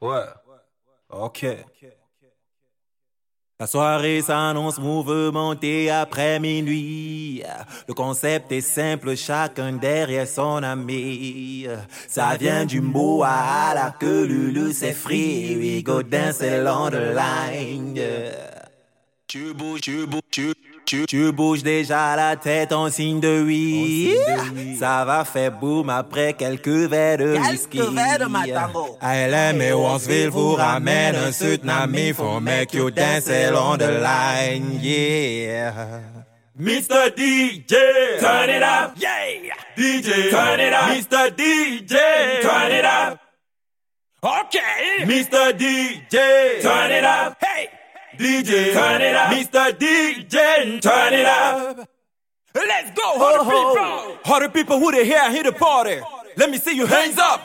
[0.00, 0.24] Ouais.
[1.10, 1.46] Ok.
[3.60, 7.42] La soirée s'annonce mouvementée après minuit.
[7.86, 11.66] Le concept est simple, chacun derrière son ami.
[12.08, 15.56] Ça vient du mot à la que Lulu c'est free.
[15.56, 18.00] We go dance along the line.
[19.28, 20.54] Tu bouges, tu bouges,
[20.84, 24.16] tu, bouges déjà la tête en signe de oui.
[24.78, 27.78] Ça va faire boum après quelques verres de whisky.
[27.78, 28.98] Quelques verres de matango.
[29.02, 36.00] LM et Wansville vous ramène un tsunami for make you dance along the line, yeah.
[36.58, 37.10] Mr.
[37.16, 37.74] DJ,
[38.20, 39.54] turn it up, yeah.
[39.76, 41.30] DJ, turn it up, Mr.
[41.34, 41.96] DJ,
[42.42, 43.18] turn it up.
[44.22, 45.52] Okay, Mr.
[45.52, 47.53] DJ, turn it up, hey.
[48.18, 49.32] DJ, turn it up.
[49.32, 49.72] Mr.
[49.72, 51.88] DJ, turn it up.
[52.54, 54.14] Let's go, all the oh.
[54.22, 54.32] people.
[54.32, 56.00] All the people who they here, here the party.
[56.36, 57.42] Let me see your hands up.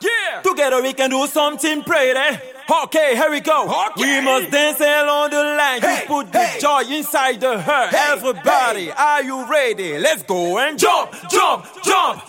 [0.00, 0.40] Yeah.
[0.42, 2.38] Together we can do something pretty.
[2.84, 3.64] Okay, here we go.
[3.90, 4.20] Okay.
[4.20, 5.80] We must dance along the line.
[5.80, 6.54] Hey, you put hey.
[6.54, 7.90] the joy inside the heart.
[7.90, 9.98] Hey, Everybody, are you ready?
[9.98, 12.22] Let's go and jump, jump, jump.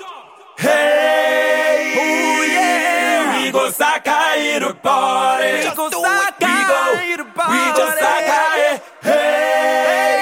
[0.58, 3.44] Hey, Oh, yeah.
[3.46, 5.64] we go Sakai the party.
[5.64, 5.90] Just go.
[5.90, 8.82] Sakai We the we just go Sakai.
[9.02, 10.18] Hey,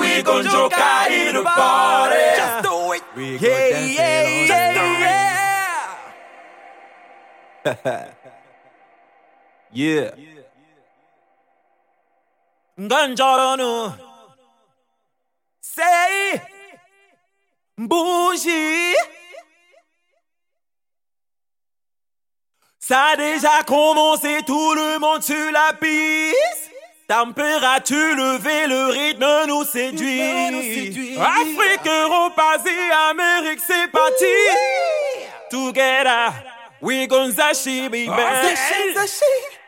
[0.00, 2.24] we gon' go Jokai the party.
[2.36, 3.02] Just do it.
[3.16, 4.78] We go Yeah, dance yeah, along yeah, the
[9.72, 9.72] yeah.
[9.72, 10.14] Yeah.
[15.60, 16.40] Say.
[17.78, 18.94] Bougie.
[22.78, 26.70] Ça a déjà commencé, tout le monde sur la piste.
[27.08, 31.16] Température levée, le rythme nous séduit.
[31.18, 32.70] Afrique, Europe, Asie,
[33.10, 34.24] Amérique, c'est parti.
[35.50, 36.32] Together,
[36.80, 38.08] we gon' zashi, baby.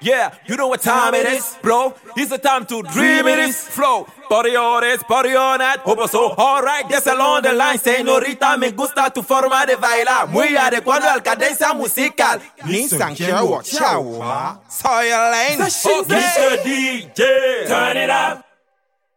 [0.03, 0.07] Zashi, zashi.
[0.07, 1.95] Yeah, you know what time it is, bro.
[2.17, 4.07] It's the time to dream it is flow.
[4.29, 5.81] Party on this, party on that.
[5.81, 6.33] Hope so.
[6.33, 7.79] Alright, guess along the line.
[7.79, 10.29] Señorita, me gusta tu forma de bailar.
[10.29, 12.41] Muy adecuado al cadencia musical.
[12.65, 14.61] Ni sanqueo, chao, ma.
[14.69, 15.63] Soy Elaine.
[15.63, 16.15] Okay.
[16.15, 16.63] Mr.
[16.63, 18.45] DJ, Turn it up.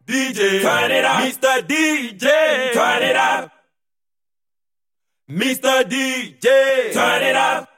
[0.06, 1.20] DJ, Turn it up.
[1.20, 1.62] Mr.
[1.66, 3.52] DJ, Turn it up.
[5.28, 5.84] Mr.
[5.84, 7.69] DJ, Turn it up.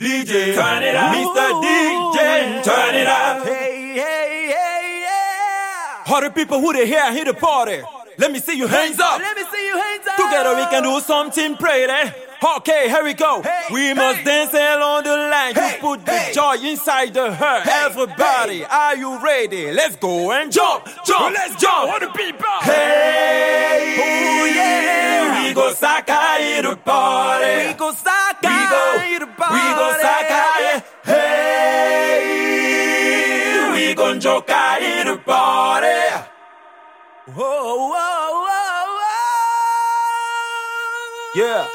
[0.00, 1.14] DJ, Turn it up.
[1.14, 1.62] Mr.
[1.62, 3.46] DJ, Turn it up.
[3.46, 6.04] Hey, hey, hey, yeah.
[6.14, 7.82] All the people who they here, here the party.
[8.16, 9.18] Let me see your hands up.
[9.20, 10.16] Let me see your hands up.
[10.16, 11.92] Together we can do something pretty.
[12.56, 13.42] Okay, here we go.
[13.42, 14.24] Hey, we must hey.
[14.24, 15.54] dance along the line.
[15.54, 17.66] Hey, you put the joy inside the heart.
[17.66, 19.70] Everybody, are you ready?
[19.70, 21.92] Let's go and jump, jump, Let's jump.
[21.92, 22.46] All the people.
[22.62, 25.46] Hey, Oh, yeah.
[25.46, 27.68] we go Sakai the party.
[27.68, 28.19] We go Sakai
[33.90, 35.88] We go Jokai the party.
[37.26, 39.42] Whoa, whoa, whoa, whoa.
[41.34, 41.66] Yeah.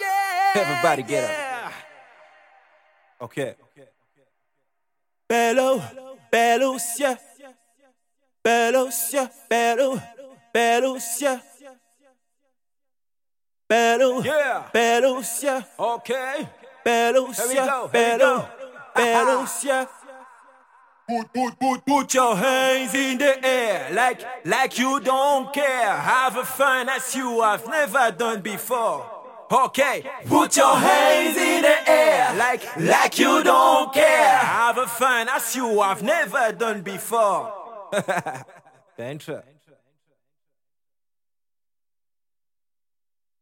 [0.00, 0.52] yeah.
[0.56, 1.30] Everybody get up.
[1.30, 1.72] yeah.
[3.20, 3.54] Okay.
[5.28, 5.82] Bello,
[6.32, 7.18] Belusia,
[8.42, 10.00] Belusia, Bello,
[10.54, 11.42] Belusia,
[13.68, 14.70] Bello, Yeah.
[14.72, 16.34] Belusia, Okay.
[16.38, 16.48] Here
[16.86, 18.18] we Belusia, go, here we
[18.94, 19.88] Bello, go.
[21.12, 25.94] Put, put, put, put your hands in the air like, like you don't care.
[25.94, 29.04] Have a fun as you have never done before.
[29.52, 34.38] Okay, put your hands in the air like, like you don't care.
[34.38, 37.52] Have a fun as you have never done before.
[38.96, 39.28] Thanks.